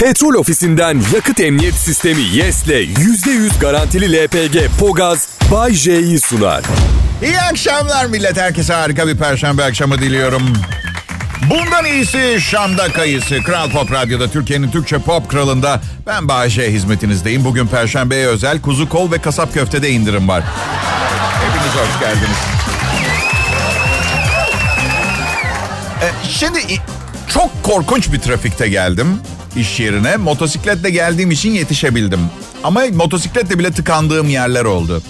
Petrol 0.00 0.34
ofisinden 0.34 1.02
yakıt 1.14 1.40
emniyet 1.40 1.74
sistemi 1.74 2.22
YES'le 2.22 2.68
%100 2.68 3.60
garantili 3.60 4.24
LPG 4.24 4.56
Pogaz 4.80 5.28
Bay 5.52 5.74
J'yi 5.74 6.20
sunar. 6.20 6.62
İyi 7.22 7.40
akşamlar 7.40 8.06
millet. 8.06 8.36
Herkese 8.36 8.72
harika 8.72 9.08
bir 9.08 9.16
perşembe 9.16 9.64
akşamı 9.64 9.98
diliyorum. 9.98 10.42
Bundan 11.50 11.84
iyisi 11.84 12.40
Şam'da 12.40 12.92
kayısı. 12.92 13.42
Kral 13.42 13.70
Pop 13.70 13.92
Radyo'da 13.92 14.30
Türkiye'nin 14.30 14.70
Türkçe 14.70 14.98
pop 14.98 15.30
kralında 15.30 15.80
ben 16.06 16.28
Bahçe 16.28 16.72
hizmetinizdeyim. 16.72 17.44
Bugün 17.44 17.66
Perşembe'ye 17.66 18.26
özel 18.26 18.60
kuzu 18.60 18.88
kol 18.88 19.12
ve 19.12 19.18
kasap 19.18 19.54
köftede 19.54 19.90
indirim 19.90 20.28
var. 20.28 20.44
Hepiniz 21.46 21.74
hoş 21.74 22.00
geldiniz. 22.00 22.38
Ee, 26.02 26.28
şimdi 26.28 26.58
çok 27.28 27.62
korkunç 27.62 28.12
bir 28.12 28.20
trafikte 28.20 28.68
geldim 28.68 29.18
iş 29.56 29.80
yerine. 29.80 30.16
Motosikletle 30.16 30.90
geldiğim 30.90 31.30
için 31.30 31.50
yetişebildim. 31.50 32.20
Ama 32.64 32.82
motosikletle 32.92 33.58
bile 33.58 33.72
tıkandığım 33.72 34.28
yerler 34.28 34.64
oldu. 34.64 35.02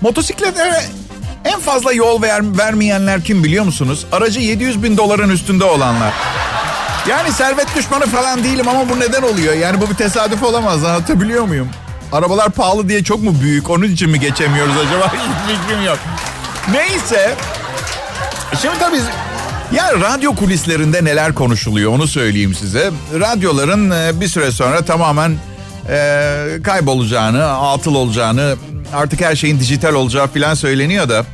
Motosikletlere 0.00 0.82
en 1.44 1.60
fazla 1.60 1.92
yol 1.92 2.22
ver, 2.22 2.58
vermeyenler 2.58 3.24
kim 3.24 3.44
biliyor 3.44 3.64
musunuz? 3.64 4.06
Aracı 4.12 4.40
700 4.40 4.82
bin 4.82 4.96
doların 4.96 5.30
üstünde 5.30 5.64
olanlar. 5.64 6.12
Yani 7.08 7.32
servet 7.32 7.76
düşmanı 7.76 8.06
falan 8.06 8.44
değilim 8.44 8.68
ama 8.68 8.88
bu 8.88 9.00
neden 9.00 9.22
oluyor? 9.22 9.54
Yani 9.54 9.80
bu 9.80 9.90
bir 9.90 9.94
tesadüf 9.94 10.42
olamaz 10.42 10.84
anlatabiliyor 10.84 11.44
muyum? 11.44 11.68
Arabalar 12.12 12.50
pahalı 12.50 12.88
diye 12.88 13.04
çok 13.04 13.22
mu 13.22 13.34
büyük? 13.42 13.70
Onun 13.70 13.84
için 13.84 14.10
mi 14.10 14.20
geçemiyoruz 14.20 14.74
acaba? 14.76 15.12
Hiç 15.48 15.58
fikrim 15.58 15.84
yok. 15.84 15.98
Neyse. 16.72 17.34
Şimdi 18.62 18.78
tabii 18.78 19.00
ya 19.72 19.92
radyo 20.00 20.34
kulislerinde 20.34 21.04
neler 21.04 21.34
konuşuluyor 21.34 21.92
onu 21.92 22.06
söyleyeyim 22.06 22.54
size. 22.54 22.90
Radyoların 23.20 23.90
e, 23.90 24.20
bir 24.20 24.28
süre 24.28 24.52
sonra 24.52 24.84
tamamen 24.84 25.36
e, 25.88 26.58
kaybolacağını, 26.64 27.44
atıl 27.44 27.94
olacağını, 27.94 28.56
artık 28.94 29.20
her 29.20 29.36
şeyin 29.36 29.60
dijital 29.60 29.94
olacağı 29.94 30.26
falan 30.26 30.54
söyleniyor 30.54 31.08
da. 31.08 31.24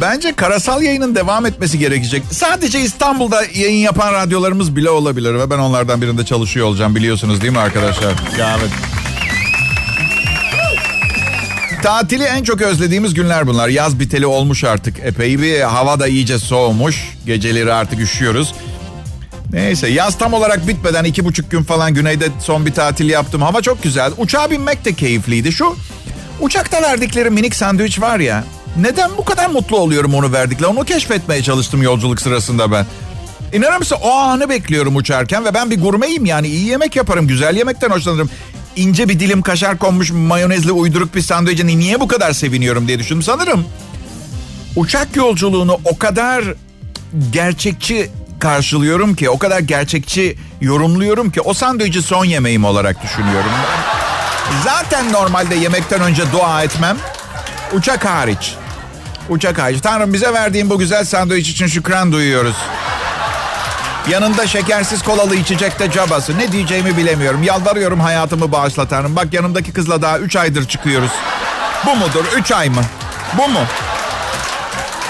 Bence 0.00 0.32
karasal 0.32 0.82
yayının 0.82 1.14
devam 1.14 1.46
etmesi 1.46 1.78
gerekecek. 1.78 2.22
Sadece 2.30 2.80
İstanbul'da 2.80 3.42
yayın 3.54 3.78
yapan 3.78 4.12
radyolarımız 4.12 4.76
bile 4.76 4.90
olabilir 4.90 5.34
ve 5.34 5.50
ben 5.50 5.58
onlardan 5.58 6.02
birinde 6.02 6.24
çalışıyor 6.24 6.66
olacağım 6.66 6.94
biliyorsunuz 6.94 7.40
değil 7.40 7.52
mi 7.52 7.58
arkadaşlar? 7.58 8.12
Ya 8.38 8.56
evet. 8.60 8.70
Tatili 11.82 12.24
en 12.24 12.44
çok 12.44 12.60
özlediğimiz 12.60 13.14
günler 13.14 13.46
bunlar. 13.46 13.68
Yaz 13.68 14.00
biteli 14.00 14.26
olmuş 14.26 14.64
artık. 14.64 14.98
Epey 15.04 15.42
bir 15.42 15.60
hava 15.60 16.00
da 16.00 16.06
iyice 16.06 16.38
soğumuş. 16.38 17.16
Geceleri 17.26 17.72
artık 17.72 18.00
üşüyoruz. 18.00 18.54
Neyse 19.52 19.88
yaz 19.88 20.18
tam 20.18 20.32
olarak 20.32 20.68
bitmeden 20.68 21.04
iki 21.04 21.24
buçuk 21.24 21.50
gün 21.50 21.62
falan 21.62 21.94
güneyde 21.94 22.28
son 22.40 22.66
bir 22.66 22.72
tatil 22.72 23.10
yaptım. 23.10 23.42
Hava 23.42 23.62
çok 23.62 23.82
güzel. 23.82 24.12
Uçağa 24.18 24.50
binmek 24.50 24.84
de 24.84 24.92
keyifliydi. 24.92 25.52
Şu 25.52 25.76
uçakta 26.40 26.82
verdikleri 26.82 27.30
minik 27.30 27.56
sandviç 27.56 28.00
var 28.00 28.18
ya. 28.20 28.44
Neden 28.76 29.10
bu 29.18 29.24
kadar 29.24 29.50
mutlu 29.50 29.76
oluyorum 29.76 30.14
onu 30.14 30.32
verdikleri? 30.32 30.66
Onu 30.66 30.84
keşfetmeye 30.84 31.42
çalıştım 31.42 31.82
yolculuk 31.82 32.20
sırasında 32.20 32.72
ben. 32.72 32.86
İnanır 33.52 33.78
mısın 33.78 33.96
o 34.02 34.12
anı 34.12 34.48
bekliyorum 34.48 34.96
uçarken 34.96 35.44
ve 35.44 35.54
ben 35.54 35.70
bir 35.70 35.80
gurmeyim 35.80 36.26
yani 36.26 36.46
iyi 36.46 36.68
yemek 36.68 36.96
yaparım, 36.96 37.26
güzel 37.28 37.56
yemekten 37.56 37.90
hoşlanırım 37.90 38.30
ince 38.76 39.08
bir 39.08 39.20
dilim 39.20 39.42
kaşar 39.42 39.78
konmuş 39.78 40.10
mayonezli 40.10 40.72
uyduruk 40.72 41.14
bir 41.14 41.22
sandviçini 41.22 41.78
niye 41.78 42.00
bu 42.00 42.08
kadar 42.08 42.32
seviniyorum 42.32 42.88
diye 42.88 42.98
düşündüm. 42.98 43.22
Sanırım 43.22 43.64
uçak 44.76 45.16
yolculuğunu 45.16 45.80
o 45.84 45.98
kadar 45.98 46.44
gerçekçi 47.32 48.10
karşılıyorum 48.38 49.14
ki, 49.14 49.30
o 49.30 49.38
kadar 49.38 49.60
gerçekçi 49.60 50.36
yorumluyorum 50.60 51.30
ki 51.30 51.40
o 51.40 51.54
sandviçi 51.54 52.02
son 52.02 52.24
yemeğim 52.24 52.64
olarak 52.64 53.02
düşünüyorum. 53.02 53.50
Zaten 54.64 55.12
normalde 55.12 55.54
yemekten 55.54 56.00
önce 56.00 56.32
dua 56.32 56.62
etmem. 56.62 56.96
Uçak 57.72 58.04
hariç. 58.04 58.54
Uçak 59.28 59.58
hariç. 59.58 59.80
Tanrım 59.80 60.12
bize 60.12 60.32
verdiğin 60.32 60.70
bu 60.70 60.78
güzel 60.78 61.04
sandviç 61.04 61.50
için 61.50 61.66
şükran 61.66 62.12
duyuyoruz. 62.12 62.56
Yanında 64.10 64.46
şekersiz 64.46 65.02
kolalı 65.02 65.36
içecekte 65.36 65.90
cabası. 65.90 66.38
Ne 66.38 66.52
diyeceğimi 66.52 66.96
bilemiyorum. 66.96 67.42
Yalvarıyorum 67.42 68.00
hayatımı 68.00 68.52
bağışla 68.52 68.88
Tanrım. 68.88 69.16
Bak 69.16 69.32
yanımdaki 69.32 69.72
kızla 69.72 70.02
daha 70.02 70.18
3 70.18 70.36
aydır 70.36 70.68
çıkıyoruz. 70.68 71.10
Bu 71.86 71.96
mudur? 71.96 72.24
3 72.36 72.52
ay 72.52 72.68
mı? 72.68 72.82
Bu 73.38 73.48
mu? 73.48 73.60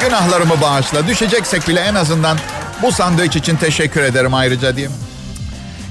Günahlarımı 0.01 0.61
bağışla. 0.61 1.07
Düşeceksek 1.07 1.69
bile 1.69 1.81
en 1.81 1.95
azından 1.95 2.39
bu 2.83 2.93
sandviç 2.93 3.37
için 3.37 3.57
teşekkür 3.57 4.03
ederim 4.03 4.35
ayrıca 4.35 4.77
diyeyim. 4.77 4.97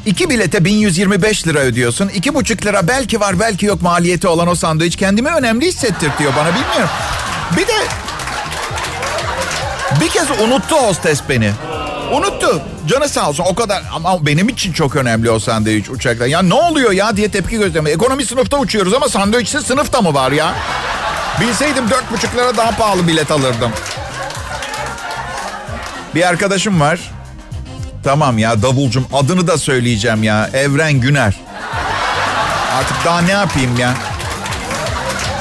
İki 0.06 0.30
bilete 0.30 0.66
1125 0.66 1.48
lira 1.48 1.60
ödüyorsun. 1.60 2.08
İki 2.10 2.34
buçuk 2.34 2.66
lira 2.66 2.88
belki 2.88 3.20
var 3.20 3.40
belki 3.40 3.66
yok 3.66 3.82
maliyeti 3.82 4.28
olan 4.28 4.48
o 4.48 4.56
sandviç 4.56 4.96
kendimi 4.96 5.30
önemli 5.30 5.66
hissettirtiyor 5.66 6.34
bana 6.36 6.48
bilmiyorum. 6.48 6.90
Bir 7.58 7.68
de 7.68 7.74
bir 10.02 10.10
kez 10.10 10.32
unuttu 10.32 10.76
hostes 10.76 11.22
beni. 11.30 11.52
Unuttu. 12.12 12.62
Canı 12.88 13.10
sağ 13.10 13.30
olsun 13.30 13.44
o 13.48 13.56
kadar 13.56 13.84
ama 13.94 14.26
benim 14.26 14.50
için 14.50 14.74
çok 14.74 14.96
önemli 14.96 15.32
o 15.32 15.40
sandviç 15.40 15.90
uçakta. 15.90 16.28
Ya 16.28 16.42
ne 16.42 16.54
oluyor 16.54 16.92
ya 16.92 17.18
diye 17.18 17.32
tepki 17.32 17.58
gösterme. 17.58 17.90
Ekonomi 17.90 18.26
sınıfta 18.26 18.58
uçuyoruz 18.58 18.94
ama 18.94 19.10
sandviçsiz 19.10 19.66
sınıfta 19.66 20.02
mı 20.02 20.14
var 20.14 20.32
ya? 20.32 20.54
Bilseydim 21.42 21.90
dört 21.90 22.12
buçuk 22.12 22.36
lira 22.36 22.58
daha 22.58 22.72
pahalı 22.72 23.08
bilet 23.08 23.32
alırdım. 23.32 23.72
Bir 26.16 26.28
arkadaşım 26.28 26.80
var. 26.82 27.00
Tamam 28.04 28.38
ya 28.38 28.62
davulcum 28.62 29.08
adını 29.14 29.48
da 29.48 29.58
söyleyeceğim 29.58 30.24
ya. 30.24 30.50
Evren 30.54 30.94
Güner. 30.94 31.34
Artık 32.78 32.98
daha 33.06 33.22
ne 33.22 33.32
yapayım 33.32 33.78
ya? 33.80 33.94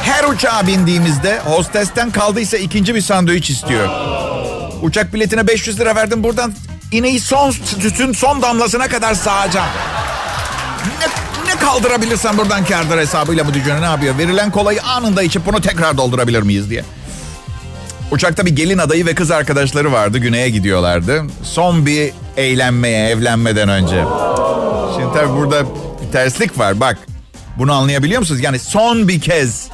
Her 0.02 0.24
uçağa 0.24 0.66
bindiğimizde 0.66 1.40
hostesten 1.44 2.10
kaldıysa 2.10 2.56
ikinci 2.56 2.94
bir 2.94 3.00
sandviç 3.00 3.50
istiyor. 3.50 3.88
Uçak 4.82 5.14
biletine 5.14 5.46
500 5.46 5.80
lira 5.80 5.96
verdim 5.96 6.22
buradan 6.22 6.54
ineği 6.92 7.20
son 7.20 7.50
sütün 7.50 8.12
son 8.12 8.42
damlasına 8.42 8.88
kadar 8.88 9.14
sağacağım. 9.14 9.68
Ne, 11.00 11.06
ne 11.52 11.58
kaldırabilirsem 11.58 12.38
buradan 12.38 12.64
kardır 12.64 12.98
hesabıyla 12.98 13.46
bu 13.46 13.54
düşünüyor. 13.54 13.80
Ne 13.80 13.84
yapıyor? 13.84 14.18
Verilen 14.18 14.50
kolayı 14.50 14.82
anında 14.82 15.22
içip 15.22 15.46
bunu 15.46 15.60
tekrar 15.60 15.96
doldurabilir 15.96 16.42
miyiz 16.42 16.70
diye. 16.70 16.84
Uçakta 18.10 18.46
bir 18.46 18.56
gelin 18.56 18.78
adayı 18.78 19.06
ve 19.06 19.14
kız 19.14 19.30
arkadaşları 19.30 19.92
vardı. 19.92 20.18
Güney'e 20.18 20.50
gidiyorlardı. 20.50 21.24
Son 21.42 21.86
bir 21.86 22.12
eğlenmeye 22.36 23.08
evlenmeden 23.08 23.68
önce. 23.68 24.04
Şimdi 24.96 25.14
tabii 25.14 25.32
burada 25.36 25.64
bir 26.06 26.12
terslik 26.12 26.58
var. 26.58 26.80
Bak 26.80 26.98
bunu 27.56 27.72
anlayabiliyor 27.72 28.20
musunuz? 28.20 28.40
Yani 28.40 28.58
son 28.58 29.08
bir 29.08 29.20
kez 29.20 29.68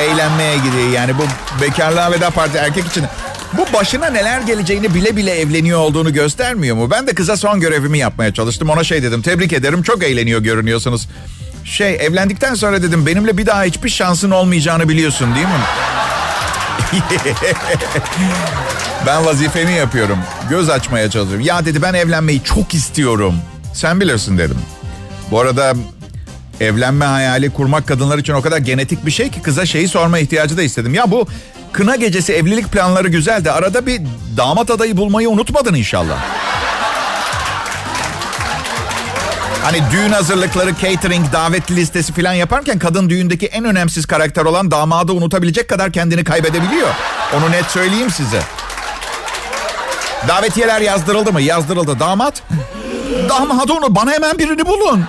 eğlenmeye 0.00 0.56
gidiyor. 0.56 0.90
Yani 0.94 1.12
bu 1.18 1.22
bekarlığa 1.62 2.12
veda 2.12 2.30
parti 2.30 2.58
erkek 2.58 2.86
için 2.86 3.04
bu 3.52 3.72
başına 3.72 4.10
neler 4.10 4.40
geleceğini 4.40 4.94
bile 4.94 5.16
bile 5.16 5.40
evleniyor 5.40 5.78
olduğunu 5.78 6.12
göstermiyor 6.12 6.76
mu? 6.76 6.90
Ben 6.90 7.06
de 7.06 7.14
kıza 7.14 7.36
son 7.36 7.60
görevimi 7.60 7.98
yapmaya 7.98 8.34
çalıştım. 8.34 8.70
Ona 8.70 8.84
şey 8.84 9.02
dedim. 9.02 9.22
Tebrik 9.22 9.52
ederim. 9.52 9.82
Çok 9.82 10.02
eğleniyor 10.04 10.40
görünüyorsunuz. 10.40 11.08
Şey 11.64 11.94
evlendikten 11.94 12.54
sonra 12.54 12.82
dedim 12.82 13.06
benimle 13.06 13.38
bir 13.38 13.46
daha 13.46 13.62
hiçbir 13.64 13.88
şansın 13.88 14.30
olmayacağını 14.30 14.88
biliyorsun 14.88 15.34
değil 15.34 15.46
mi? 15.46 15.52
ben 19.06 19.26
vazifemi 19.26 19.72
yapıyorum. 19.72 20.18
Göz 20.50 20.68
açmaya 20.68 21.10
çalışıyorum. 21.10 21.46
Ya 21.46 21.64
dedi 21.64 21.82
ben 21.82 21.94
evlenmeyi 21.94 22.42
çok 22.42 22.74
istiyorum. 22.74 23.34
Sen 23.74 24.00
bilirsin 24.00 24.38
dedim. 24.38 24.58
Bu 25.30 25.40
arada 25.40 25.74
evlenme 26.60 27.04
hayali 27.04 27.50
kurmak 27.50 27.88
kadınlar 27.88 28.18
için 28.18 28.32
o 28.32 28.42
kadar 28.42 28.58
genetik 28.58 29.06
bir 29.06 29.10
şey 29.10 29.30
ki 29.30 29.42
kıza 29.42 29.66
şeyi 29.66 29.88
sorma 29.88 30.18
ihtiyacı 30.18 30.56
da 30.56 30.62
istedim. 30.62 30.94
Ya 30.94 31.10
bu 31.10 31.28
kına 31.76 31.96
gecesi 31.96 32.32
evlilik 32.32 32.72
planları 32.72 33.08
güzel 33.08 33.44
de 33.44 33.52
arada 33.52 33.86
bir 33.86 34.02
damat 34.36 34.70
adayı 34.70 34.96
bulmayı 34.96 35.30
unutmadın 35.30 35.74
inşallah. 35.74 36.18
Hani 39.62 39.82
düğün 39.92 40.12
hazırlıkları, 40.12 40.74
catering, 40.74 41.32
davetli 41.32 41.76
listesi 41.76 42.12
falan 42.12 42.32
yaparken 42.32 42.78
kadın 42.78 43.10
düğündeki 43.10 43.46
en 43.46 43.64
önemsiz 43.64 44.06
karakter 44.06 44.44
olan 44.44 44.70
damadı 44.70 45.12
unutabilecek 45.12 45.68
kadar 45.68 45.92
kendini 45.92 46.24
kaybedebiliyor. 46.24 46.88
Onu 47.36 47.50
net 47.50 47.66
söyleyeyim 47.66 48.10
size. 48.10 48.40
Davetiyeler 50.28 50.80
yazdırıldı 50.80 51.32
mı? 51.32 51.40
Yazdırıldı. 51.42 52.00
Damat? 52.00 52.42
Damat 53.28 53.70
onu 53.70 53.94
bana 53.94 54.12
hemen 54.12 54.38
birini 54.38 54.66
bulun. 54.66 55.04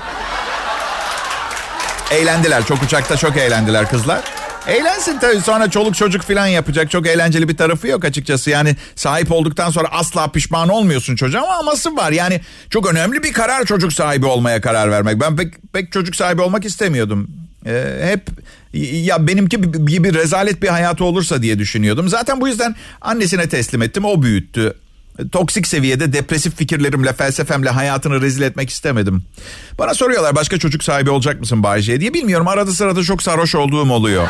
Eğlendiler. 2.12 2.66
Çok 2.66 2.84
uçakta 2.84 3.18
çok 3.18 3.38
eğlendiler 3.38 3.90
kızlar. 3.90 4.37
Eğlensin 4.68 5.20
tabii 5.20 5.42
sonra 5.42 5.70
çoluk 5.70 5.96
çocuk 5.96 6.22
falan 6.22 6.48
yapacak. 6.48 6.92
Çok 6.92 7.08
eğlenceli 7.08 7.50
bir 7.50 7.58
tarafı 7.58 7.88
yok 7.88 8.06
açıkçası. 8.06 8.50
Yani 8.50 8.76
sahip 8.96 9.32
olduktan 9.32 9.70
sonra 9.70 9.88
asla 9.92 10.28
pişman 10.28 10.70
olmuyorsun 10.70 11.16
çocuğa 11.16 11.42
ama 11.42 11.54
aması 11.54 11.96
var. 11.96 12.12
Yani 12.12 12.42
çok 12.70 12.92
önemli 12.92 13.24
bir 13.24 13.34
karar 13.34 13.66
çocuk 13.66 13.94
sahibi 13.94 14.26
olmaya 14.26 14.62
karar 14.62 14.92
vermek. 14.92 15.20
Ben 15.22 15.36
pek 15.36 15.54
pek 15.74 15.92
çocuk 15.92 16.16
sahibi 16.16 16.42
olmak 16.42 16.66
istemiyordum. 16.66 17.32
Ee, 17.66 18.00
hep 18.02 18.28
ya 19.06 19.28
benimki 19.28 19.74
bir 20.04 20.14
rezalet 20.14 20.62
bir 20.62 20.68
hayatı 20.68 21.04
olursa 21.04 21.42
diye 21.42 21.60
düşünüyordum. 21.60 22.10
Zaten 22.10 22.42
bu 22.42 22.48
yüzden 22.48 22.76
annesine 23.02 23.50
teslim 23.50 23.82
ettim. 23.82 24.06
O 24.06 24.22
büyüttü. 24.22 24.74
Toksik 25.32 25.68
seviyede 25.68 26.14
depresif 26.14 26.58
fikirlerimle, 26.58 27.14
felsefemle 27.14 27.70
hayatını 27.70 28.22
rezil 28.22 28.42
etmek 28.42 28.70
istemedim. 28.70 29.24
Bana 29.80 29.94
soruyorlar 29.94 30.36
başka 30.36 30.58
çocuk 30.60 30.84
sahibi 30.84 31.10
olacak 31.10 31.40
mısın 31.40 31.64
Bayce 31.64 32.00
diye. 32.00 32.14
Bilmiyorum 32.14 32.48
arada 32.48 32.72
sırada 32.72 33.04
çok 33.04 33.24
sarhoş 33.24 33.56
olduğum 33.56 33.92
oluyor. 33.92 34.28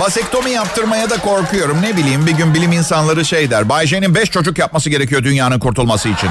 Vasektomi 0.00 0.50
yaptırmaya 0.50 1.10
da 1.10 1.18
korkuyorum. 1.18 1.82
Ne 1.82 1.96
bileyim 1.96 2.26
bir 2.26 2.32
gün 2.32 2.54
bilim 2.54 2.72
insanları 2.72 3.24
şey 3.24 3.50
der. 3.50 3.68
Bayce'nin 3.68 4.14
5 4.14 4.30
çocuk 4.30 4.58
yapması 4.58 4.90
gerekiyor 4.90 5.24
dünyanın 5.24 5.58
kurtulması 5.58 6.08
için. 6.08 6.30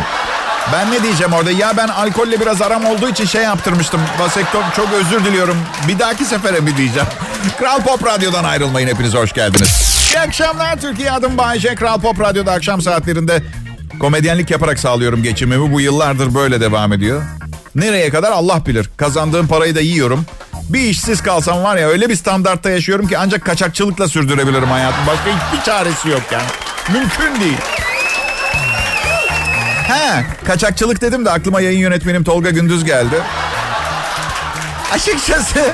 Ben 0.74 0.92
ne 0.92 1.04
diyeceğim 1.04 1.34
orada? 1.34 1.52
Ya 1.52 1.78
ben 1.78 1.88
alkolle 1.88 2.40
biraz 2.40 2.62
aram 2.62 2.86
olduğu 2.86 3.10
için 3.10 3.26
şey 3.26 3.44
yaptırmıştım. 3.44 4.02
Vasektom 4.20 4.64
çok 4.76 4.88
özür 4.94 5.26
diliyorum. 5.26 5.58
Bir 5.88 6.00
dahaki 6.00 6.26
sefere 6.26 6.60
mi 6.60 6.78
diyeceğim. 6.78 7.08
Kral 7.60 7.82
Pop 7.82 8.06
Radyo'dan 8.06 8.44
ayrılmayın. 8.44 8.88
Hepiniz 8.88 9.14
hoş 9.14 9.34
geldiniz. 9.34 9.93
İyi 10.14 10.20
akşamlar 10.20 10.82
Türkiye. 10.82 11.12
Adım 11.12 11.38
Bayce. 11.38 11.76
Kral 11.76 12.00
Pop 12.02 12.20
Radyo'da 12.20 12.52
akşam 12.52 12.82
saatlerinde 12.82 13.44
komedyenlik 14.00 14.52
yaparak 14.52 14.80
sağlıyorum 14.80 15.24
geçimimi. 15.24 15.74
Bu 15.74 15.82
yıllardır 15.82 16.36
böyle 16.36 16.62
devam 16.62 16.94
ediyor. 16.94 17.24
Nereye 17.76 18.10
kadar 18.10 18.32
Allah 18.32 18.66
bilir. 18.66 18.90
Kazandığım 18.98 19.48
parayı 19.48 19.76
da 19.76 19.82
yiyorum. 19.82 20.26
Bir 20.70 20.80
işsiz 20.80 21.24
kalsam 21.24 21.64
var 21.64 21.78
ya 21.78 21.88
öyle 21.88 22.10
bir 22.10 22.16
standartta 22.16 22.70
yaşıyorum 22.70 23.08
ki 23.08 23.18
ancak 23.18 23.46
kaçakçılıkla 23.46 24.08
sürdürebilirim 24.08 24.70
hayatım. 24.70 25.08
Başka 25.08 25.26
hiçbir 25.26 25.66
çaresi 25.66 26.10
yok 26.10 26.22
yani. 26.32 26.46
Mümkün 26.94 27.42
değil. 27.42 27.58
He, 29.88 30.26
kaçakçılık 30.46 31.02
dedim 31.02 31.26
de 31.26 31.32
aklıma 31.32 31.62
yayın 31.62 31.80
yönetmenim 31.80 32.24
Tolga 32.24 32.50
Gündüz 32.50 32.84
geldi. 32.86 33.16
Açıkçası 34.94 35.74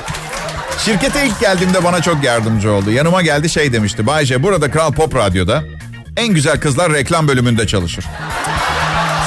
şirkete 0.84 1.26
ilk 1.26 1.40
geldiğimde 1.40 1.84
bana 1.84 2.02
çok 2.02 2.24
yardımcı 2.24 2.72
oldu. 2.72 2.90
Yanıma 2.90 3.22
geldi 3.22 3.48
şey 3.48 3.72
demişti. 3.72 4.06
Bayce 4.06 4.42
burada 4.42 4.70
Kral 4.70 4.92
Pop 4.92 5.14
Radyo'da 5.14 5.62
en 6.16 6.28
güzel 6.28 6.60
kızlar 6.60 6.92
reklam 6.92 7.28
bölümünde 7.28 7.66
çalışır. 7.66 8.04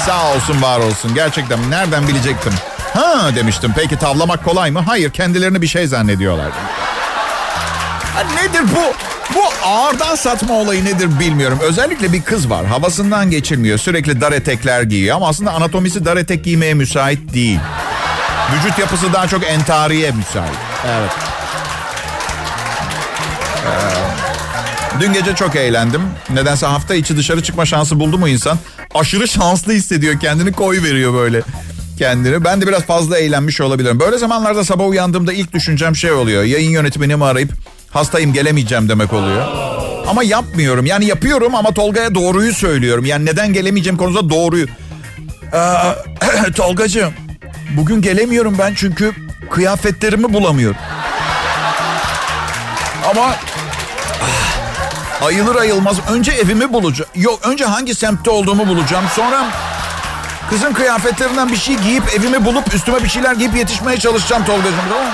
Sağ 0.06 0.34
olsun 0.34 0.62
var 0.62 0.80
olsun. 0.80 1.14
Gerçekten 1.16 1.72
nereden 1.72 2.08
bilecektim. 2.08 2.54
Ha 2.94 3.36
demiştim. 3.36 3.74
Peki 3.76 3.98
tavlamak 4.00 4.44
kolay 4.46 4.72
mı? 4.72 4.80
Hayır 4.80 5.10
kendilerini 5.10 5.62
bir 5.62 5.68
şey 5.68 5.88
zannediyorlar. 5.88 6.52
Ha, 8.16 8.24
nedir 8.36 8.62
bu? 8.76 8.94
Bu 9.36 9.68
ağırdan 9.68 10.16
satma 10.16 10.54
olayı 10.54 10.86
nedir 10.86 11.20
bilmiyorum. 11.20 11.60
Özellikle 11.62 12.14
bir 12.14 12.22
kız 12.22 12.50
var. 12.50 12.66
Havasından 12.66 13.32
geçilmiyor. 13.32 13.78
Sürekli 13.78 14.22
dar 14.22 14.32
etekler 14.32 14.82
giyiyor. 14.84 15.16
Ama 15.16 15.28
aslında 15.28 15.52
anatomisi 15.52 16.06
dar 16.06 16.18
etek 16.18 16.44
giymeye 16.44 16.74
müsait 16.74 17.34
değil. 17.34 17.60
Vücut 18.56 18.80
yapısı 18.80 19.14
daha 19.14 19.28
çok 19.28 19.44
entariye 19.44 20.12
müsait. 20.12 20.54
Evet. 20.88 21.33
Dün 25.00 25.14
gece 25.14 25.36
çok 25.36 25.56
eğlendim. 25.56 26.02
Nedense 26.30 26.66
hafta 26.66 26.96
içi 26.96 27.18
dışarı 27.18 27.44
çıkma 27.44 27.66
şansı 27.66 28.00
buldu 28.00 28.18
mu 28.18 28.28
insan? 28.28 28.58
Aşırı 28.96 29.28
şanslı 29.28 29.74
hissediyor. 29.74 30.20
Kendini 30.20 30.52
koy 30.52 30.84
veriyor 30.84 31.14
böyle 31.14 31.42
kendini. 31.98 32.44
Ben 32.44 32.62
de 32.62 32.68
biraz 32.68 32.84
fazla 32.84 33.18
eğlenmiş 33.18 33.62
olabilirim. 33.62 34.00
Böyle 34.00 34.18
zamanlarda 34.18 34.64
sabah 34.64 34.88
uyandığımda 34.88 35.34
ilk 35.34 35.54
düşüncem 35.54 35.96
şey 35.96 36.12
oluyor. 36.12 36.44
Yayın 36.44 36.70
yönetmenimi 36.70 37.26
arayıp 37.26 37.54
hastayım 37.92 38.34
gelemeyeceğim 38.34 38.90
demek 38.90 39.14
oluyor. 39.14 39.48
Ama 40.08 40.24
yapmıyorum. 40.24 40.86
Yani 40.86 41.06
yapıyorum 41.06 41.56
ama 41.56 41.72
Tolga'ya 41.74 42.16
doğruyu 42.16 42.54
söylüyorum. 42.54 43.06
Yani 43.06 43.26
neden 43.26 43.54
gelemeyeceğim 43.54 43.98
konusunda 43.98 44.30
doğruyu. 44.30 44.68
Ee, 45.54 46.52
Tolgacığım 46.56 47.14
bugün 47.78 48.02
gelemiyorum 48.02 48.56
ben 48.60 48.74
çünkü 48.76 49.14
kıyafetlerimi 49.52 50.34
bulamıyorum. 50.34 50.78
Ama 53.12 53.36
ayılır 55.26 55.56
ayılmaz 55.56 55.98
önce 56.10 56.32
evimi 56.32 56.74
bulacağım. 56.74 57.10
Yok 57.16 57.40
önce 57.44 57.66
hangi 57.66 57.96
semtte 57.96 58.30
olduğumu 58.30 58.68
bulacağım. 58.68 59.06
Sonra 59.16 59.46
kızın 60.50 60.74
kıyafetlerinden 60.74 61.50
bir 61.50 61.58
şey 61.58 61.76
giyip 61.78 62.04
evimi 62.16 62.46
bulup 62.46 62.74
üstüme 62.74 63.04
bir 63.04 63.10
şeyler 63.10 63.34
giyip 63.34 63.56
yetişmeye 63.56 63.98
çalışacağım 63.98 64.46
Tolga'cığım 64.46 64.74
tamam 64.90 65.06
mı? 65.06 65.12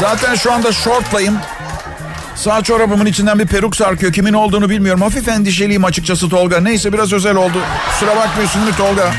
Zaten 0.00 0.34
şu 0.34 0.52
anda 0.52 0.72
şortlayım. 0.72 1.38
Sağ 2.36 2.62
çorabımın 2.62 3.06
içinden 3.06 3.38
bir 3.38 3.46
peruk 3.46 3.76
sarkıyor. 3.76 4.12
Kimin 4.12 4.32
olduğunu 4.32 4.68
bilmiyorum. 4.70 5.02
Hafif 5.02 5.28
endişeliyim 5.28 5.84
açıkçası 5.84 6.28
Tolga. 6.28 6.60
Neyse 6.60 6.92
biraz 6.92 7.12
özel 7.12 7.36
oldu. 7.36 7.58
Kusura 7.90 8.16
bakmıyorsun 8.16 8.62
değil 8.62 8.76
Tolga? 8.76 9.12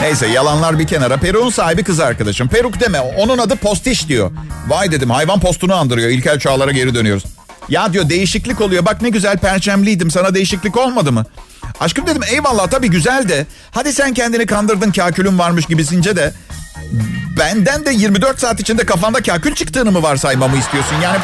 Neyse 0.00 0.26
yalanlar 0.26 0.78
bir 0.78 0.86
kenara. 0.86 1.16
Peruğun 1.16 1.50
sahibi 1.50 1.84
kız 1.84 2.00
arkadaşım. 2.00 2.48
Peruk 2.48 2.80
deme. 2.80 3.00
Onun 3.00 3.38
adı 3.38 3.56
postiş 3.56 4.08
diyor. 4.08 4.30
Vay 4.68 4.92
dedim 4.92 5.10
hayvan 5.10 5.40
postunu 5.40 5.74
andırıyor. 5.74 6.10
İlkel 6.10 6.38
çağlara 6.38 6.70
geri 6.72 6.94
dönüyoruz. 6.94 7.24
Ya 7.68 7.92
diyor 7.92 8.08
değişiklik 8.08 8.60
oluyor. 8.60 8.86
Bak 8.86 9.02
ne 9.02 9.08
güzel 9.08 9.38
perçemliydim. 9.38 10.10
Sana 10.10 10.34
değişiklik 10.34 10.76
olmadı 10.76 11.12
mı? 11.12 11.26
Aşkım 11.80 12.06
dedim 12.06 12.22
eyvallah 12.32 12.66
tabii 12.66 12.90
güzel 12.90 13.28
de. 13.28 13.46
Hadi 13.70 13.92
sen 13.92 14.14
kendini 14.14 14.46
kandırdın 14.46 14.90
kakülün 14.92 15.38
varmış 15.38 15.66
gibisince 15.66 16.16
de. 16.16 16.32
Benden 17.38 17.86
de 17.86 17.90
24 17.92 18.40
saat 18.40 18.60
içinde 18.60 18.86
kafanda 18.86 19.22
kakül 19.22 19.54
çıktığını 19.54 19.92
mı 19.92 20.02
varsaymamı 20.02 20.56
istiyorsun? 20.56 20.96
Yani 21.02 21.18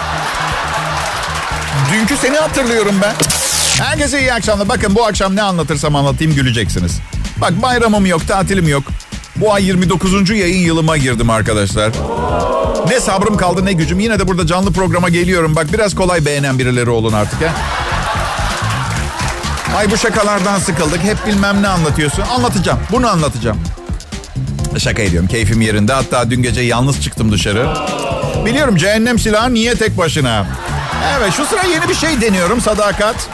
dünkü 1.92 2.16
seni 2.16 2.36
hatırlıyorum 2.36 2.94
ben. 3.02 3.14
Herkese 3.84 4.20
iyi 4.20 4.32
akşamlar. 4.32 4.68
Bakın 4.68 4.94
bu 4.94 5.06
akşam 5.06 5.36
ne 5.36 5.42
anlatırsam 5.42 5.96
anlatayım 5.96 6.34
güleceksiniz. 6.34 7.00
Bak 7.36 7.62
bayramım 7.62 8.06
yok, 8.06 8.28
tatilim 8.28 8.68
yok. 8.68 8.82
Bu 9.36 9.54
ay 9.54 9.64
29. 9.64 10.30
yayın 10.30 10.64
yılıma 10.64 10.96
girdim 10.96 11.30
arkadaşlar. 11.30 11.92
Ne 12.88 13.00
sabrım 13.00 13.36
kaldı 13.36 13.64
ne 13.64 13.72
gücüm. 13.72 14.00
Yine 14.00 14.18
de 14.18 14.28
burada 14.28 14.46
canlı 14.46 14.72
programa 14.72 15.08
geliyorum. 15.08 15.56
Bak 15.56 15.72
biraz 15.72 15.94
kolay 15.94 16.24
beğenen 16.24 16.58
birileri 16.58 16.90
olun 16.90 17.12
artık 17.12 17.40
ya. 17.40 17.52
Ay 19.76 19.90
bu 19.90 19.96
şakalardan 19.96 20.58
sıkıldık. 20.58 21.02
Hep 21.02 21.26
bilmem 21.26 21.62
ne 21.62 21.68
anlatıyorsun. 21.68 22.22
Anlatacağım. 22.22 22.78
Bunu 22.90 23.08
anlatacağım. 23.08 23.58
Şaka 24.78 25.02
ediyorum. 25.02 25.28
Keyfim 25.28 25.60
yerinde. 25.60 25.92
Hatta 25.92 26.30
dün 26.30 26.42
gece 26.42 26.60
yalnız 26.60 27.02
çıktım 27.02 27.32
dışarı. 27.32 27.68
Biliyorum 28.44 28.76
cehennem 28.76 29.18
silahı 29.18 29.54
niye 29.54 29.74
tek 29.74 29.98
başına? 29.98 30.46
Evet 31.18 31.32
şu 31.36 31.44
sıra 31.46 31.62
yeni 31.62 31.88
bir 31.88 31.94
şey 31.94 32.20
deniyorum. 32.20 32.60
Sadakat. 32.60 33.28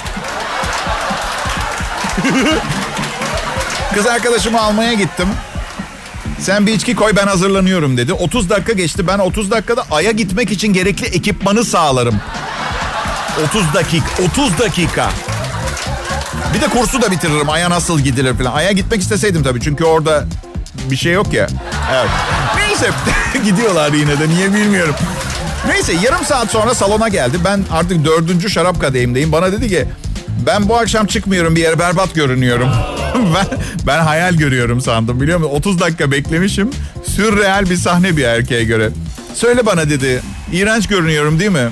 Kız 3.94 4.06
arkadaşımı 4.06 4.60
almaya 4.60 4.92
gittim. 4.92 5.28
Sen 6.38 6.66
bir 6.66 6.72
içki 6.72 6.94
koy 6.94 7.12
ben 7.16 7.26
hazırlanıyorum 7.26 7.96
dedi. 7.96 8.12
30 8.12 8.50
dakika 8.50 8.72
geçti. 8.72 9.06
Ben 9.06 9.18
30 9.18 9.50
dakikada 9.50 9.84
Ay'a 9.90 10.10
gitmek 10.10 10.50
için 10.50 10.72
gerekli 10.72 11.06
ekipmanı 11.06 11.64
sağlarım. 11.64 12.20
30 13.48 13.74
dakika. 13.74 14.06
30 14.32 14.58
dakika. 14.58 15.10
Bir 16.54 16.60
de 16.60 16.68
kursu 16.68 17.02
da 17.02 17.10
bitiririm. 17.10 17.50
Ay'a 17.50 17.70
nasıl 17.70 18.00
gidilir 18.00 18.34
falan. 18.34 18.52
Ay'a 18.52 18.72
gitmek 18.72 19.00
isteseydim 19.00 19.42
tabii. 19.42 19.60
Çünkü 19.60 19.84
orada 19.84 20.24
bir 20.90 20.96
şey 20.96 21.12
yok 21.12 21.32
ya. 21.32 21.46
Evet. 21.92 22.10
Neyse. 22.56 22.90
Gidiyorlar 23.44 23.92
yine 23.92 24.20
de. 24.20 24.28
Niye 24.28 24.54
bilmiyorum. 24.54 24.94
Neyse 25.68 25.92
yarım 26.02 26.24
saat 26.24 26.50
sonra 26.50 26.74
salona 26.74 27.08
geldi. 27.08 27.36
Ben 27.44 27.64
artık 27.72 28.04
dördüncü 28.04 28.50
şarap 28.50 28.80
kadehimdeyim. 28.80 29.32
Bana 29.32 29.52
dedi 29.52 29.68
ki 29.68 29.88
ben 30.46 30.68
bu 30.68 30.76
akşam 30.78 31.06
çıkmıyorum 31.06 31.56
bir 31.56 31.60
yere 31.62 31.78
berbat 31.78 32.14
görünüyorum. 32.14 32.68
Ben, 33.34 33.58
ben 33.86 34.00
hayal 34.00 34.34
görüyorum 34.34 34.80
sandım 34.80 35.20
biliyor 35.20 35.38
musun? 35.38 35.52
30 35.54 35.80
dakika 35.80 36.10
beklemişim. 36.10 36.70
Sürreal 37.06 37.70
bir 37.70 37.76
sahne 37.76 38.16
bir 38.16 38.24
erkeğe 38.24 38.64
göre. 38.64 38.90
Söyle 39.34 39.66
bana 39.66 39.90
dedi. 39.90 40.22
İğrenç 40.52 40.86
görünüyorum 40.86 41.40
değil 41.40 41.50
mi? 41.50 41.68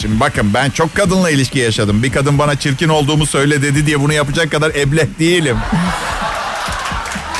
Şimdi 0.00 0.20
bakın 0.20 0.54
ben 0.54 0.70
çok 0.70 0.94
kadınla 0.94 1.30
ilişki 1.30 1.58
yaşadım. 1.58 2.02
Bir 2.02 2.12
kadın 2.12 2.38
bana 2.38 2.56
çirkin 2.56 2.88
olduğumu 2.88 3.26
söyle 3.26 3.62
dedi 3.62 3.86
diye 3.86 4.00
bunu 4.00 4.12
yapacak 4.12 4.50
kadar 4.50 4.70
eblek 4.70 5.18
değilim. 5.18 5.56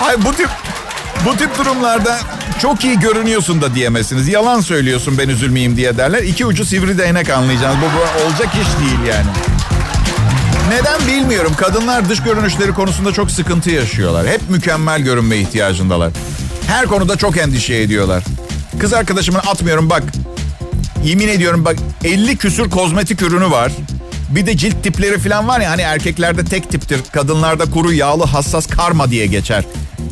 Ay 0.02 0.24
bu 0.24 0.34
tip 0.34 0.48
bu 1.26 1.36
tip 1.36 1.58
durumlarda 1.58 2.18
çok 2.62 2.84
iyi 2.84 2.98
görünüyorsun 2.98 3.62
da 3.62 3.74
diyemezsiniz. 3.74 4.28
Yalan 4.28 4.60
söylüyorsun 4.60 5.18
ben 5.18 5.28
üzülmeyeyim 5.28 5.76
diye 5.76 5.96
derler. 5.96 6.22
İki 6.22 6.46
ucu 6.46 6.64
sivri 6.64 6.98
değnek 6.98 7.30
anlayacağınız. 7.30 7.78
Bu, 7.80 7.86
bu 7.96 8.24
olacak 8.24 8.48
iş 8.54 8.86
değil 8.86 9.14
yani. 9.14 9.59
Neden 10.70 11.06
bilmiyorum. 11.06 11.52
Kadınlar 11.56 12.08
dış 12.08 12.22
görünüşleri 12.22 12.72
konusunda 12.72 13.12
çok 13.12 13.30
sıkıntı 13.30 13.70
yaşıyorlar. 13.70 14.26
Hep 14.26 14.50
mükemmel 14.50 15.00
görünme 15.02 15.36
ihtiyacındalar. 15.36 16.12
Her 16.66 16.86
konuda 16.86 17.16
çok 17.16 17.36
endişe 17.36 17.74
ediyorlar. 17.74 18.24
Kız 18.80 18.92
arkadaşımın 18.92 19.38
atmıyorum 19.38 19.90
bak. 19.90 20.02
Yemin 21.04 21.28
ediyorum 21.28 21.64
bak 21.64 21.76
50 22.04 22.36
küsür 22.36 22.70
kozmetik 22.70 23.22
ürünü 23.22 23.50
var. 23.50 23.72
Bir 24.28 24.46
de 24.46 24.56
cilt 24.56 24.82
tipleri 24.82 25.18
falan 25.18 25.48
var 25.48 25.60
ya 25.60 25.70
hani 25.70 25.82
erkeklerde 25.82 26.44
tek 26.44 26.70
tiptir. 26.70 27.00
Kadınlarda 27.12 27.64
kuru, 27.70 27.92
yağlı, 27.92 28.24
hassas 28.24 28.66
karma 28.66 29.10
diye 29.10 29.26
geçer. 29.26 29.64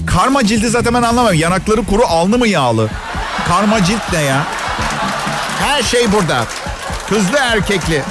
Karma 0.06 0.46
cildi 0.46 0.68
zaten 0.68 0.94
ben 0.94 1.02
anlamıyorum. 1.02 1.40
Yanakları 1.40 1.86
kuru, 1.86 2.06
alnı 2.06 2.38
mı 2.38 2.48
yağlı? 2.48 2.88
Karma 3.48 3.84
cilt 3.84 4.12
ne 4.12 4.22
ya? 4.22 4.46
Her 5.60 5.82
şey 5.82 6.12
burada. 6.12 6.44
Kızlı 7.08 7.38
erkekli. 7.38 8.02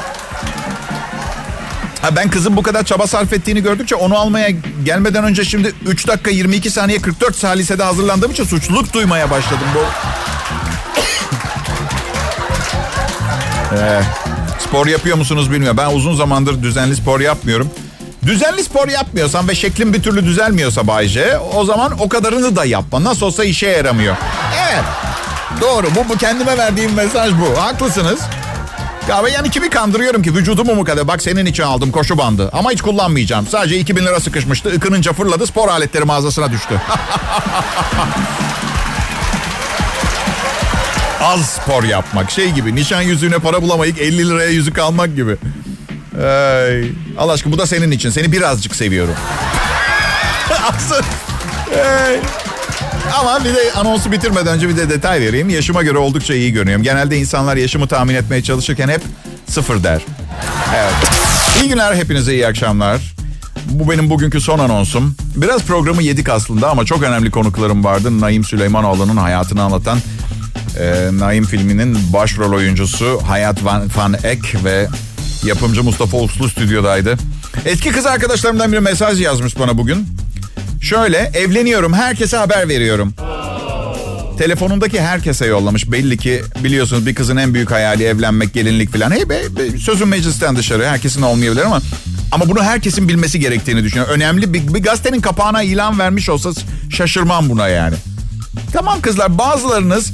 Ha 2.01 2.15
ben 2.15 2.29
kızın 2.29 2.57
bu 2.57 2.63
kadar 2.63 2.83
çaba 2.83 3.07
sarf 3.07 3.33
ettiğini 3.33 3.63
gördükçe 3.63 3.95
onu 3.95 4.17
almaya 4.17 4.49
gelmeden 4.83 5.23
önce 5.23 5.45
şimdi 5.45 5.73
3 5.85 6.07
dakika 6.07 6.31
22 6.31 6.71
saniye 6.71 7.01
44 7.01 7.35
salisede 7.35 7.83
hazırlandığım 7.83 8.31
için 8.31 8.43
suçluluk 8.43 8.93
duymaya 8.93 9.31
başladım. 9.31 9.67
Bu 9.75 9.79
ee, 13.75 14.01
Spor 14.59 14.87
yapıyor 14.87 15.17
musunuz 15.17 15.51
bilmiyorum. 15.51 15.77
Ben 15.77 15.95
uzun 15.95 16.15
zamandır 16.15 16.63
düzenli 16.63 16.95
spor 16.95 17.19
yapmıyorum. 17.19 17.69
Düzenli 18.25 18.63
spor 18.63 18.87
yapmıyorsan 18.87 19.47
ve 19.47 19.55
şeklin 19.55 19.93
bir 19.93 20.03
türlü 20.03 20.25
düzelmiyorsa 20.25 20.87
Bayce 20.87 21.37
o 21.55 21.65
zaman 21.65 21.93
o 21.99 22.09
kadarını 22.09 22.55
da 22.55 22.65
yapma. 22.65 23.03
Nasıl 23.03 23.25
olsa 23.25 23.43
işe 23.43 23.67
yaramıyor. 23.67 24.15
Evet. 24.69 24.83
Doğru. 25.61 25.87
Bu, 25.95 26.09
bu 26.09 26.17
kendime 26.17 26.57
verdiğim 26.57 26.93
mesaj 26.93 27.31
bu. 27.33 27.61
Haklısınız. 27.61 28.19
Ya 29.09 29.23
yani 29.33 29.51
kimi 29.51 29.69
kandırıyorum 29.69 30.21
ki 30.21 30.33
vücudumu 30.35 30.75
mu 30.75 30.83
kadar? 30.83 31.07
Bak 31.07 31.21
senin 31.21 31.45
için 31.45 31.63
aldım 31.63 31.91
koşu 31.91 32.17
bandı. 32.17 32.49
Ama 32.53 32.71
hiç 32.71 32.81
kullanmayacağım. 32.81 33.47
Sadece 33.47 33.79
2000 33.79 34.05
lira 34.05 34.19
sıkışmıştı. 34.19 34.75
Ikınınca 34.75 35.13
fırladı 35.13 35.47
spor 35.47 35.69
aletleri 35.69 36.05
mağazasına 36.05 36.51
düştü. 36.51 36.81
Az 41.21 41.45
spor 41.45 41.83
yapmak. 41.83 42.31
Şey 42.31 42.51
gibi 42.51 42.75
nişan 42.75 43.01
yüzüğüne 43.01 43.39
para 43.39 43.61
bulamayıp 43.61 44.01
50 44.01 44.29
liraya 44.29 44.49
yüzük 44.49 44.79
almak 44.79 45.15
gibi. 45.15 45.37
Ay, 46.25 46.91
Allah 47.17 47.31
aşkına 47.31 47.53
bu 47.53 47.57
da 47.57 47.67
senin 47.67 47.91
için. 47.91 48.09
Seni 48.09 48.31
birazcık 48.31 48.75
seviyorum. 48.75 49.15
Asıl. 50.69 51.03
Ay. 52.05 52.19
Ama 53.15 53.39
bir 53.45 53.53
de 53.55 53.73
anonsu 53.73 54.11
bitirmeden 54.11 54.55
önce 54.55 54.69
bir 54.69 54.77
de 54.77 54.89
detay 54.89 55.21
vereyim. 55.21 55.49
Yaşıma 55.49 55.83
göre 55.83 55.97
oldukça 55.97 56.33
iyi 56.33 56.53
görünüyorum. 56.53 56.83
Genelde 56.83 57.17
insanlar 57.17 57.57
yaşımı 57.57 57.87
tahmin 57.87 58.15
etmeye 58.15 58.43
çalışırken 58.43 58.89
hep 58.89 59.01
sıfır 59.49 59.83
der. 59.83 60.01
Evet. 60.75 60.93
İyi 61.61 61.69
günler 61.69 61.95
hepinize 61.95 62.33
iyi 62.33 62.47
akşamlar. 62.47 63.15
Bu 63.65 63.91
benim 63.91 64.09
bugünkü 64.09 64.41
son 64.41 64.59
anonsum. 64.59 65.15
Biraz 65.35 65.63
programı 65.63 66.03
yedik 66.03 66.29
aslında 66.29 66.69
ama 66.69 66.85
çok 66.85 67.03
önemli 67.03 67.31
konuklarım 67.31 67.83
vardı. 67.83 68.21
Naim 68.21 68.43
Süleymanoğlu'nun 68.43 69.17
hayatını 69.17 69.61
anlatan 69.63 69.99
e, 70.79 71.09
Naim 71.11 71.45
filminin 71.45 71.97
başrol 72.13 72.53
oyuncusu 72.53 73.19
Hayat 73.27 73.65
Van, 73.65 73.83
Van 73.97 74.15
Ek 74.23 74.63
ve 74.63 74.87
yapımcı 75.43 75.83
Mustafa 75.83 76.17
Uslu 76.17 76.49
stüdyodaydı. 76.49 77.17
Eski 77.65 77.91
kız 77.91 78.05
arkadaşlarımdan 78.05 78.71
biri 78.71 78.79
mesaj 78.79 79.21
yazmış 79.21 79.59
bana 79.59 79.77
bugün. 79.77 80.07
Şöyle 80.89 81.31
evleniyorum 81.33 81.93
herkese 81.93 82.37
haber 82.37 82.69
veriyorum. 82.69 83.13
Telefonundaki 84.37 85.01
herkese 85.01 85.45
yollamış. 85.45 85.91
Belli 85.91 86.17
ki 86.17 86.41
biliyorsunuz 86.63 87.05
bir 87.05 87.15
kızın 87.15 87.37
en 87.37 87.53
büyük 87.53 87.71
hayali 87.71 88.03
evlenmek, 88.03 88.53
gelinlik 88.53 88.93
falan. 88.93 89.11
Hey 89.11 89.29
be, 89.29 89.41
be 89.57 89.77
sözün 89.77 90.07
meclisten 90.07 90.55
dışarı. 90.55 90.87
Herkesin 90.87 91.21
olmayabilir 91.21 91.65
ama 91.65 91.81
ama 92.31 92.49
bunu 92.49 92.63
herkesin 92.63 93.09
bilmesi 93.09 93.39
gerektiğini 93.39 93.83
düşünüyorum. 93.83 94.13
Önemli 94.13 94.53
bir, 94.53 94.73
bir 94.73 94.83
gazetenin 94.83 95.21
kapağına 95.21 95.63
ilan 95.63 95.99
vermiş 95.99 96.29
olsa 96.29 96.49
şaşırmam 96.89 97.49
buna 97.49 97.67
yani. 97.67 97.95
Tamam 98.73 99.01
kızlar 99.01 99.37
bazılarınız 99.37 100.11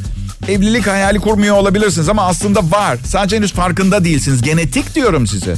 evlilik 0.48 0.88
hayali 0.88 1.20
kurmuyor 1.20 1.56
olabilirsiniz 1.56 2.10
ama 2.10 2.25
aslında 2.27 2.72
var. 2.72 2.98
Sadece 3.06 3.36
henüz 3.36 3.53
farkında 3.53 4.03
değilsiniz. 4.03 4.42
Genetik 4.42 4.96
diyorum 4.96 5.27
size. 5.27 5.56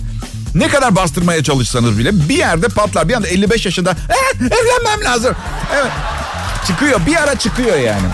Ne 0.55 0.67
kadar 0.67 0.95
bastırmaya 0.95 1.43
çalışsanız 1.43 1.97
bile 1.97 2.29
bir 2.29 2.37
yerde 2.37 2.67
patlar. 2.67 3.09
Bir 3.09 3.13
anda 3.13 3.27
55 3.27 3.65
yaşında 3.65 3.91
eh, 3.91 4.35
evlenmem 4.41 5.13
lazım. 5.13 5.35
Evet. 5.75 5.91
Çıkıyor 6.67 6.99
bir 7.05 7.15
ara 7.15 7.35
çıkıyor 7.35 7.77
yani. 7.77 8.07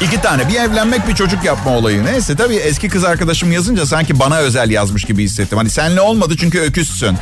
İki 0.00 0.20
tane 0.20 0.48
bir 0.48 0.54
evlenmek 0.54 1.08
bir 1.08 1.14
çocuk 1.14 1.44
yapma 1.44 1.76
olayı. 1.76 2.04
Neyse 2.04 2.36
tabii 2.36 2.54
eski 2.54 2.88
kız 2.88 3.04
arkadaşım 3.04 3.52
yazınca 3.52 3.86
sanki 3.86 4.18
bana 4.18 4.38
özel 4.38 4.70
yazmış 4.70 5.04
gibi 5.04 5.24
hissettim. 5.24 5.58
Hani 5.58 5.70
senle 5.70 6.00
olmadı 6.00 6.34
çünkü 6.40 6.60
öküzsün. 6.60 7.18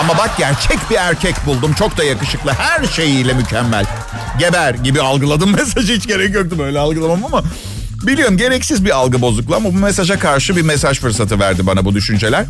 Ama 0.00 0.18
bak 0.18 0.30
gerçek 0.38 0.90
bir 0.90 0.96
erkek 0.96 1.46
buldum. 1.46 1.72
Çok 1.72 1.96
da 1.96 2.04
yakışıklı. 2.04 2.52
Her 2.52 2.86
şeyiyle 2.86 3.34
mükemmel. 3.34 3.86
Geber 4.38 4.74
gibi 4.74 5.00
algıladım 5.02 5.52
mesajı. 5.56 5.92
Hiç 5.92 6.06
gerek 6.06 6.34
yoktu 6.34 6.56
böyle 6.58 6.78
algılamam 6.78 7.24
ama. 7.24 7.42
Biliyorum 8.02 8.36
gereksiz 8.36 8.84
bir 8.84 8.90
algı 8.90 9.20
bozukluğu 9.20 9.56
ama 9.56 9.68
bu 9.74 9.78
mesaja 9.78 10.18
karşı 10.18 10.56
bir 10.56 10.62
mesaj 10.62 11.00
fırsatı 11.00 11.40
verdi 11.40 11.66
bana 11.66 11.84
bu 11.84 11.94
düşünceler. 11.94 12.46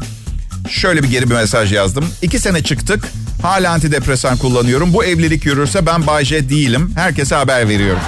Şöyle 0.69 1.03
bir 1.03 1.09
geri 1.09 1.31
bir 1.31 1.35
mesaj 1.35 1.73
yazdım. 1.73 2.09
İki 2.23 2.39
sene 2.39 2.63
çıktık. 2.63 3.05
Hala 3.43 3.71
antidepresan 3.73 4.37
kullanıyorum. 4.37 4.93
Bu 4.93 5.05
evlilik 5.05 5.47
yürürse 5.47 5.87
ben 5.87 6.07
Bay 6.07 6.25
J 6.25 6.49
değilim. 6.49 6.93
Herkese 6.97 7.35
haber 7.35 7.69
veriyorum. 7.69 8.03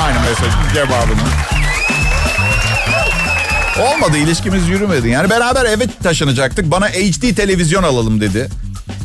Aynı 0.00 0.20
mesajın 0.20 0.74
cevabını. 0.74 1.20
Olmadı 3.80 4.16
ilişkimiz 4.18 4.68
yürümedi. 4.68 5.08
Yani 5.08 5.30
beraber 5.30 5.64
eve 5.64 5.84
taşınacaktık. 6.02 6.70
Bana 6.70 6.88
HD 6.88 7.34
televizyon 7.36 7.82
alalım 7.82 8.20
dedi. 8.20 8.48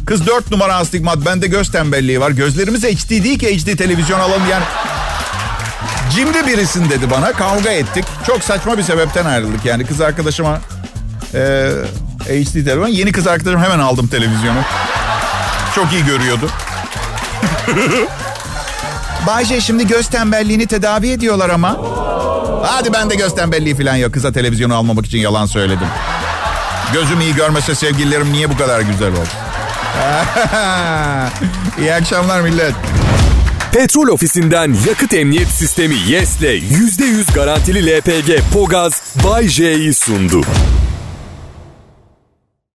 Kız 0.06 0.28
dört 0.28 0.52
numara 0.52 0.76
astigmat. 0.76 1.26
Bende 1.26 1.48
göz 1.48 1.72
tembelliği 1.72 2.20
var. 2.20 2.32
Gözlerimiz 2.32 2.84
HD 2.84 3.10
değil 3.10 3.40
ki 3.40 3.60
HD 3.60 3.78
televizyon 3.78 4.20
alalım. 4.20 4.44
Yani 4.52 4.64
cimri 6.16 6.48
birisin 6.48 6.90
dedi 6.90 7.12
bana. 7.12 7.32
Kavga 7.32 7.70
ettik. 7.70 8.06
Çok 8.28 8.44
saçma 8.44 8.78
bir 8.78 8.84
sebepten 8.84 9.26
ayrıldık. 9.26 9.66
Yani 9.66 9.86
kız 9.86 10.02
arkadaşıma 10.02 10.62
e, 11.34 11.40
HD 12.20 12.54
televizyon. 12.54 12.88
Yeni 12.88 13.12
kız 13.12 13.28
arkadaşım 13.28 13.62
hemen 13.62 13.80
aldım 13.80 14.08
televizyonu. 14.08 14.60
Çok 15.76 15.94
iyi 15.94 16.06
görüyordu. 16.06 16.50
Bayce 19.28 19.62
şimdi 19.62 19.88
göz 19.88 20.08
tembelliğini 20.08 20.68
tedavi 20.68 21.10
ediyorlar 21.10 21.50
ama. 21.50 21.78
Hadi 22.64 22.94
ben 22.94 23.10
de 23.10 23.16
göz 23.16 23.36
tembelliği 23.36 23.76
falan 23.76 23.96
yok. 23.96 24.14
Kıza 24.14 24.32
televizyonu 24.32 24.76
almamak 24.76 25.06
için 25.06 25.18
yalan 25.18 25.46
söyledim. 25.46 25.88
Gözüm 26.94 27.22
iyi 27.22 27.36
görmese 27.36 27.76
sevgililerim 27.76 28.34
niye 28.34 28.50
bu 28.50 28.58
kadar 28.58 28.82
güzel 28.82 29.12
oldu? 29.12 29.30
iyi 31.80 31.94
akşamlar 31.94 32.42
millet. 32.42 32.74
Petrol 33.72 34.08
ofisinden 34.08 34.76
yakıt 34.88 35.14
emniyet 35.14 35.48
sistemi 35.48 35.96
YES'le 36.08 36.42
%100 36.42 37.34
garantili 37.34 37.98
LPG 37.98 38.40
Pogaz 38.54 39.02
Bay 39.24 39.48
J'yi 39.48 39.94
sundu. 39.94 40.42